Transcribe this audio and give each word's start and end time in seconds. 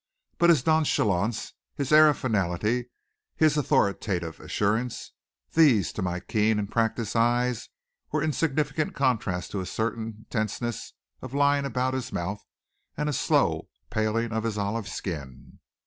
But 0.39 0.49
his 0.49 0.65
nonchalance, 0.65 1.53
his 1.75 1.91
air 1.91 2.09
of 2.09 2.17
finality, 2.17 2.87
his 3.35 3.55
authoritative 3.55 4.39
assurance 4.39 5.11
these 5.53 5.93
to 5.93 6.01
my 6.01 6.19
keen 6.21 6.57
and 6.57 6.71
practiced 6.71 7.15
eyes 7.15 7.69
were 8.11 8.23
in 8.23 8.33
significant 8.33 8.95
contrast 8.95 9.51
to 9.51 9.59
a 9.61 9.65
certain 9.67 10.25
tenseness 10.31 10.93
of 11.21 11.35
line 11.35 11.65
about 11.65 11.93
his 11.93 12.11
mouth 12.11 12.43
and 12.97 13.09
a 13.09 13.13
slow 13.13 13.69
paling 13.91 14.31
of 14.31 14.43
his 14.43 14.57
olive 14.57 14.87
skin. 14.87 15.59